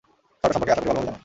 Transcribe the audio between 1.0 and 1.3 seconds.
জানো।